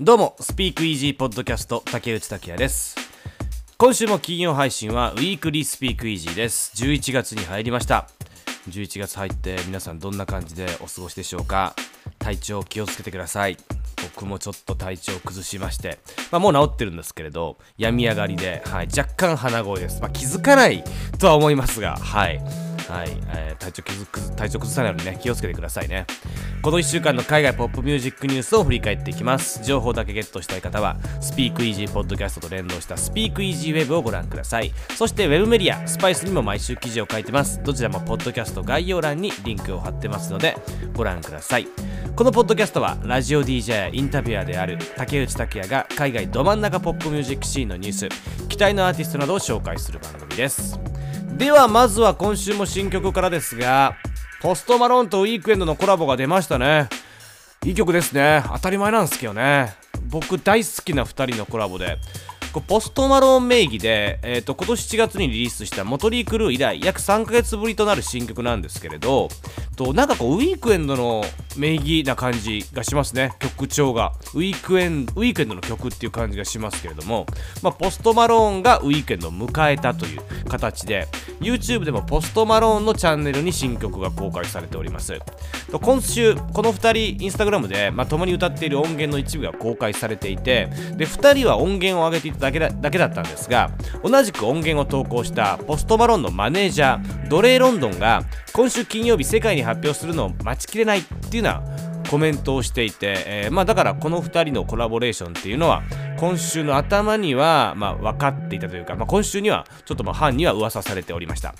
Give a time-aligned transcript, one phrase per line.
[0.00, 2.96] どうも、スピークイージーポッドキャスト、竹内拓也です。
[3.76, 6.72] 今週も金曜配信は、ウィークリースピークイージーです。
[6.82, 8.08] 11月に入りました。
[8.68, 11.74] 11月入って、皆さんどんな感じでお過ごしでしょうか？
[12.18, 13.56] 体調気をつけてください。
[14.14, 15.98] 僕もちょっと体調崩しまして、
[16.30, 20.00] まあ、もう治ってるんですけれど、病み上がりで、はい、若干鼻声です。
[20.00, 20.82] まあ、気づかない
[21.18, 22.40] とは思いますが、はい。
[22.88, 26.06] はい、えー体調崩体調崩さないようにね気をつけてくださいね。
[26.62, 29.62] この1週間の海外ポップミュージックニュースを振り返っていきます。
[29.62, 34.72] 情報だけゲットしたい方はスピークイージーポッドキャストと連動したスピークイージーウェブをご覧ください。
[34.96, 37.62] そしてウェブメディアスパイスにも毎週記事を書いてます。
[37.62, 40.56] どちらもポッドキャスト概要欄にリンクを貼ってますので
[40.94, 41.68] ご覧ください。
[42.16, 48.08] このポッドキャストはラジオ DJ やインタビュアーである竹内拓也が海外ど真ん中ポップミュージックシーンのニュース
[48.48, 50.87] 期待のアーティストなどを紹介する番組です。
[51.38, 53.94] ではまずは今週も新曲からですが
[54.42, 56.88] ポストマロンとウィークエンドのコラボが出ましたね。
[57.64, 58.42] いい曲ですね。
[58.52, 59.72] 当たり前なんですけどね。
[60.10, 61.96] 僕大好きな2人のコラボで。
[62.66, 69.28] ポストマロン名義で、えー、と今年7月にリリースしたモトリークルー以来約3ヶ月ぶりとなる新曲なんですけれど
[69.76, 71.22] となんかこうウィークエンドの
[71.58, 73.32] 名義な感じがしますね。
[73.38, 74.12] 曲調が。
[74.34, 77.26] ウィークエンウィークエンドの曲っていう感じがしますけれども、
[77.62, 81.08] まあ、ポストマローンがウィークエンドを迎えたという形で
[81.40, 85.18] YouTube でもポストマローンのチャンネルに新曲が公開されております。
[85.80, 93.70] 今週この2人インスタグラムで、まあ、共に歌っている音源の一部が公開されていてで2人は音源を上げていただけだだけだったんですが
[94.02, 101.62] 同じく音源を投稿したポストマローンのマネージャードレイ・ロンドンが今週金曜日世界に発表するのを待ちきれないっていうような
[102.10, 105.82] コメントをしていて、えーまあ、だからこの2人のコラボレーションっていうのは
[106.18, 111.54] 今週の頭には、まあ、分かっていたというか、まあ、今週にはちょっとまあファンには噂されておりました。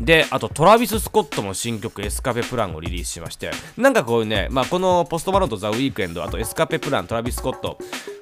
[0.00, 7.78] で、あとトラビス・スコットも新曲エスカペプランをリリースしまして、なんかこういうね、まあ、このポストマロンとザ・ウィークエンド、あとエスカペプラン、トラビス・スコット、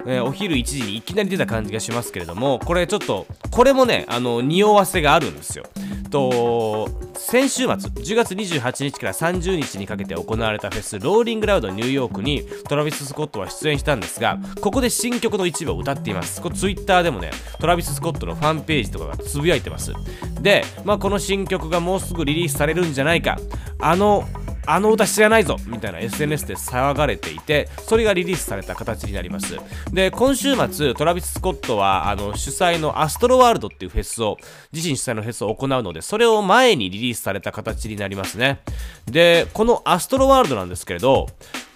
[0.06, 5.64] えーお昼1時にいきなり出た感じがしますけれども、これちょっと、これもね、あの、匂わせがあるんですよ。
[6.12, 16.40] と、先週末、10月28日から30日にかけて行われたフェス、ローリングラウドニューヨークにトラビス・スコットは出演したんですが、ここで新曲の一部を歌っています。
[16.42, 19.92] これツイッターでもね、トラビス・スコットのファンページとかがつぶやいてます。
[20.40, 23.38] で、まあ、この新曲がもうすぐリリースされるんじゃないか。
[23.78, 24.26] あの、
[24.64, 25.56] あの歌知らないぞ。
[25.66, 29.56] みたいな SNS で騒がれていてそれがリリースされた形になります。
[29.92, 34.36] で今週末トラビス・スコットはあの主催のアストロワールドっていうフェスを
[34.72, 38.60] 自身主催のフェスを行うのでそれを前にリリースされた形になりますね。
[39.06, 41.26] でこのアストロワールドなんですけれど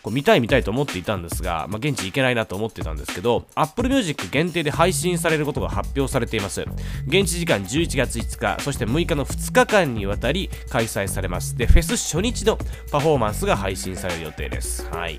[0.07, 6.65] こう見たい見たいと思っていたんですが、まあ、現地行けないなと思ってたんですけど Apple Music 限定で配信されることが発表されています。
[7.09, 11.57] 現地時間11月5日そして6日の2日間にわたり開催されます。
[11.57, 12.57] でフェス初日の
[12.93, 14.89] パフォーマンスが配信される予定です。
[14.93, 15.19] はい。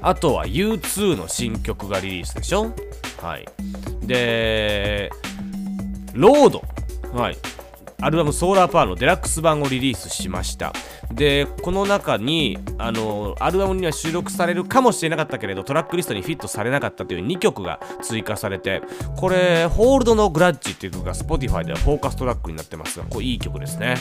[0.00, 2.72] あとは U2 の新曲がリリースでしょ？
[3.20, 3.44] はい。
[4.06, 5.10] で
[6.14, 6.62] ロード。
[7.12, 7.36] はい。
[8.02, 10.72] アルバム「ソーラーパワー」のデラックス版をリリースしました。
[11.12, 18.82] でこの中にあのアルバムには収録されるかもしれなかったけれどトラックリストにフィットされなかったという2曲が追加されて
[19.16, 23.96] これ「ホールドのグラッジ」っていう曲が Spotify ではフォーカストラックになってますがこれいい曲ですね。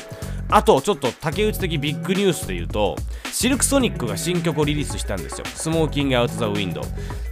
[0.49, 2.95] あとちょっと竹内的ビッグニュースで言うと
[3.31, 5.45] シルクソニックが新曲をリリースしたんですよ。
[5.45, 6.83] スモーキングアウトザウィンドウ。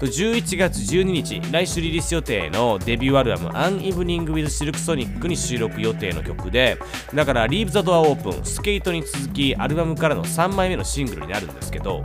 [0.01, 6.77] 11月12日来週リリース予定のデビューアルバム「アンイブニング・ウィズ・シルクソニック」に収録予定の曲で
[7.15, 12.03] だから「Leave the Door Open」スケートに続きアルバムからの3枚目のシングルになるんですけど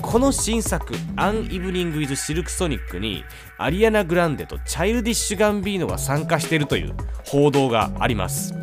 [0.00, 3.22] この新作「アンイブニング・ウィズ・シルクソニック」に
[3.58, 6.94] アリアナ・グランデとチャイルディッシュ・ガンビーノが参加しているという
[7.26, 8.54] 報道があります。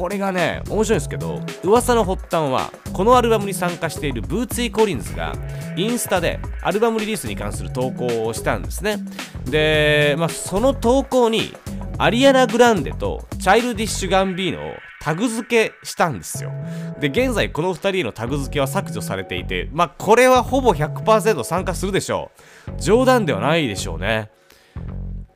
[0.00, 5.34] これがね面白いんですけど噂の発端はこのアルバムに参加しているブーツィ・コリンズが
[5.76, 8.96] インスタでアルバムリリースに関する投稿をしたんですね。
[9.44, 11.54] で、まあ、その投稿に
[11.98, 14.72] アリアナ・グランデとチャイルディッシュ・ガンビーノを
[15.02, 16.50] タグ付けしたんですよ。
[16.98, 22.30] で現在この2人のタグ付けは削除されていてまあこれはほぼ100%参加するでしょ
[22.68, 22.80] う。
[22.80, 24.30] 冗談ではないでしょうね。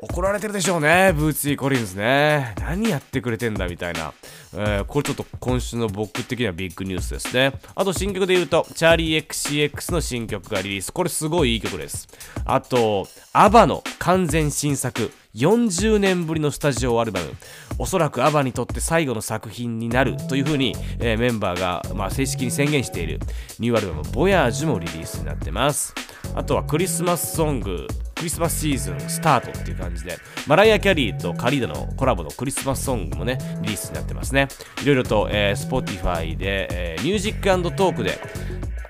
[0.05, 2.55] 怒られてるでしょうね、ブーツィー・コリンズね。
[2.61, 4.12] 何やってくれてんだみたいな。
[4.53, 7.55] えーこれちょっと今週の僕的にはビッグニュースですね。
[7.75, 10.93] あと新曲で言うと、チャーリー XCX の新曲がリリース。
[10.93, 12.06] これすごいいい曲です。
[12.45, 15.11] あと、アバの完全新作。
[15.35, 17.33] 40年ぶりのスタジオアルバム
[17.79, 23.19] おそらくアバにとって最後の作品になるというふうに、えーメンバーが、まあ、正式に宣言している
[23.59, 25.93] ニューアルバム「Voyage もリリースになってます
[26.37, 30.16] あとはクリスマスソングクリスマスシーズンスタートっていう感じで、
[30.46, 34.49] マライア・キャリーとカリードのコラボのクリスマスソングもね、リリースになってますね。
[34.82, 38.19] いろいろと、えー、Spotify で、えー、 Music Talk で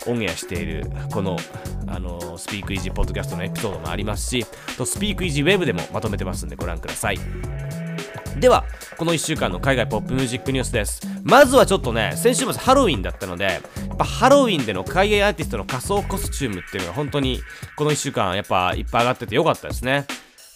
[0.07, 1.37] オンエアしているこの
[1.87, 7.19] あのスピークイージーポッドキャストのエピソードもありますし、とスピークイージーウェブでもまとめてますんでご覧ください。
[8.39, 8.65] では、
[8.99, 11.01] この1週間の海外ポップミュージックニュースです。
[11.23, 13.61] まずはちょっとね、先週末ハロウィンだったので、
[13.95, 17.41] っぱハロウィンでの海外アーティストの仮装コスチュームっていうのが本当に
[17.77, 20.07] この1週間やっぱいっぱい上がっててよかったですね。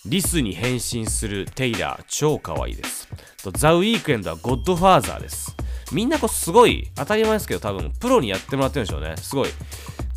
[0.06, 3.08] リスに変身するテイラー超可愛いです。
[3.42, 5.56] とザ・ウィークエンドはゴッドファーザーです。
[5.92, 9.14] みんなこうすごい当たり前ですけど多分プロにやってもらってるんでしょうね。
[9.16, 9.48] すごい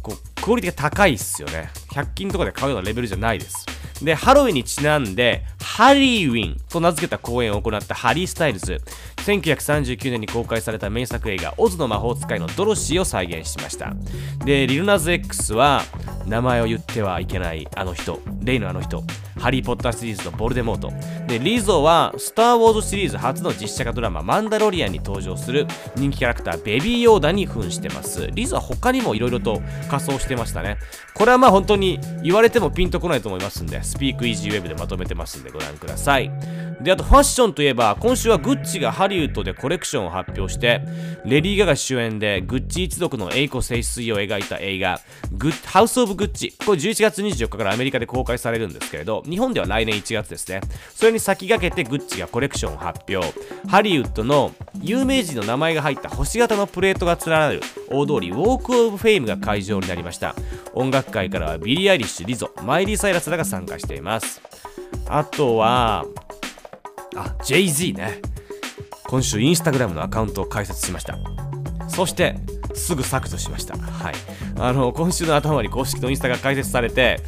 [0.02, 1.70] こうクオリティが高いっすよね。
[1.92, 3.66] 100均とかで買うようなレベルじゃないです。
[4.04, 8.82] で、ハロウィンにちなんで、ハリーウィンと名付けた公演を行ったハリー・スタイルズ。
[9.22, 13.94] 1939年に公開された名作映画、オズの魔法使いのドロシーを再現しました。
[14.46, 15.84] で、リルナズ X は、
[16.26, 19.04] 名前を言ってはいけないあの人、例のあの人、
[19.42, 20.94] ハリー・ポッターシリーズのボルデモート。
[21.28, 25.66] で、リゾは、スター・ウォーズシリーズ初の実写化ドラマ、マンダロリアンに登場する
[25.96, 28.30] 人気キャラクター、ベビー・ヨーダに扮してます。
[28.34, 30.78] リゾは他にも色々と仮装してましたね。
[31.16, 36.32] これはまあ本当に言われてもピンとこないと思いますんで、スピークイージーウェブでまとめてますんでご覧ください。
[36.82, 40.82] で、あとファッションといえば、今週はグッチがハリウッドでコレクションを発表して、
[41.26, 45.00] レディー・ガガ主演でグッチ一族の栄枯盛衰を描いた映画、
[45.32, 46.56] グッハウス・オブ・グッチ。
[46.66, 50.62] これ11月24日からアメリカで公開されるんですけれど、日本では来年1月ですね。
[50.94, 53.34] それに先駆けてグッチがコレクションを発表。
[53.68, 54.52] ハリウッドの
[54.82, 60.36] 有名人の名前が入った星型のプレートが連なる大通りウォーク・オブ・フェイムが会場になりました。
[60.74, 64.42] 音楽界からはビリー・アイリッシュ、リゾ、マイリー・サイラスらが参加しています。
[65.08, 66.06] あとは、
[67.16, 68.22] あ、JZ ね。
[69.08, 71.18] 今週インスタグラムのアカウントを開設しました。
[71.90, 72.36] そして、
[72.76, 73.78] すぐ削除しました。
[73.78, 74.14] はい。
[74.58, 77.20] あの、今週の頭に公式のインスタが開設されて、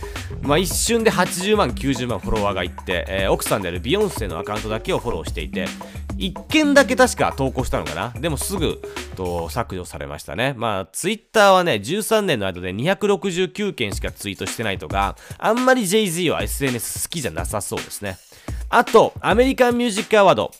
[0.42, 5.66] まあ、一瞬で80万、90万フォロワーがいって、えー、奥さんであるビヨンセのアカウントだけをフォローしていて、
[6.18, 8.14] 1件だけ確か投稿したのかな？
[8.20, 8.80] でもすぐ
[9.16, 10.54] と削除されましたね。
[10.56, 18.18] まあ、ツイッターはね、13年の間で269件しかツイートしてないとか、あんまり Jay-Z は SNS 好きじゃなさそうですね。
[18.70, 20.52] あと、アメリカンミュージックアワード。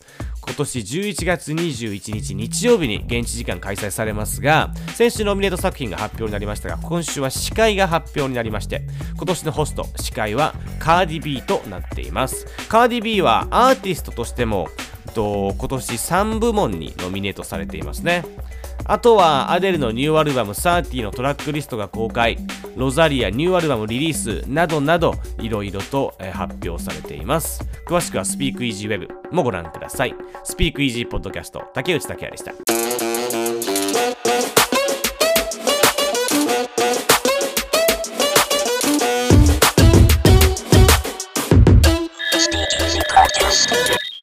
[0.46, 8.84] 今年11月21日日曜日に現地時間開催されますが、先週ノミネート作品が発表になりましたが、今週は司会が発表になりまして、
[9.16, 12.46] 今年のホスト、司会はカーディビーとなっています。
[12.68, 14.68] カーディビーはアーティストとしても、
[15.14, 18.24] と今年3部門にノミネートされていますね。
[18.86, 22.38] あとはアデルのニューアルバム30のトラックリストが公開、
[22.76, 27.64] ロザリアニューアルバムリリースなどなどいろいろと、発表されています。
[27.88, 30.16] 詳しくはスピークイージーウェブもご覧ください。
[30.44, 33.43] スピークイージーポッドキャスト竹内竹也でした。